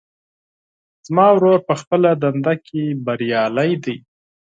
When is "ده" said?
3.83-3.95